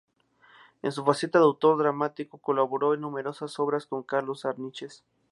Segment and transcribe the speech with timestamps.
[0.81, 5.03] En su faceta de autor dramático colaboró en numerosas obras con Carlos Arniches.